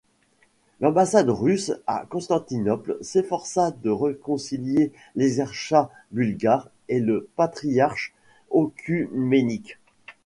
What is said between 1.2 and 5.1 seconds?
russe à Constantinople s'efforça de réconcilier